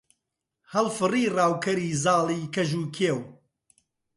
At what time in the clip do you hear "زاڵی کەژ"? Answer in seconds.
2.03-2.69